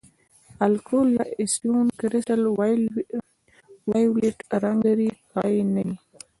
الکول 0.65 1.07
یا 1.17 1.25
اسیټون 1.41 1.85
کرسټل 1.99 2.41
وایولېټ 3.89 4.37
رنګ 4.63 4.79
لرې 4.87 5.09
کړی 5.31 5.57
نه 5.73 5.81
وي. 5.87 5.95